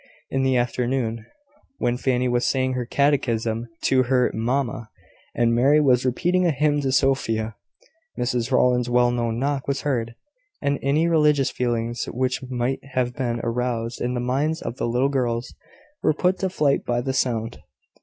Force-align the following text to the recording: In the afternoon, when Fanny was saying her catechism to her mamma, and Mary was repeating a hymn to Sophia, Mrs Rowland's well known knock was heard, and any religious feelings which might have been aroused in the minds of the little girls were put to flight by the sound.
In 0.31 0.41
the 0.41 0.57
afternoon, 0.57 1.27
when 1.77 1.95
Fanny 1.95 2.27
was 2.27 2.43
saying 2.47 2.73
her 2.73 2.87
catechism 2.87 3.67
to 3.83 4.01
her 4.01 4.31
mamma, 4.33 4.89
and 5.35 5.53
Mary 5.53 5.79
was 5.79 6.07
repeating 6.07 6.43
a 6.43 6.49
hymn 6.49 6.81
to 6.81 6.91
Sophia, 6.91 7.53
Mrs 8.17 8.49
Rowland's 8.49 8.89
well 8.89 9.11
known 9.11 9.37
knock 9.37 9.67
was 9.67 9.81
heard, 9.81 10.15
and 10.59 10.79
any 10.81 11.07
religious 11.07 11.51
feelings 11.51 12.05
which 12.05 12.41
might 12.49 12.83
have 12.93 13.13
been 13.15 13.41
aroused 13.43 14.01
in 14.01 14.15
the 14.15 14.19
minds 14.19 14.59
of 14.63 14.77
the 14.77 14.87
little 14.87 15.07
girls 15.09 15.53
were 16.01 16.13
put 16.15 16.39
to 16.39 16.49
flight 16.49 16.83
by 16.83 16.99
the 17.01 17.13
sound. 17.13 17.59